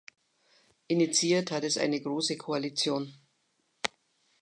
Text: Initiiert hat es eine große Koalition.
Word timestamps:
Initiiert 0.87 1.51
hat 1.51 1.63
es 1.63 1.77
eine 1.77 2.01
große 2.01 2.35
Koalition. 2.35 3.13